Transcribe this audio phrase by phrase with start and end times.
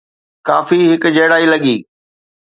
[0.47, 1.75] ڪافي هڪجهڙائي لڳي.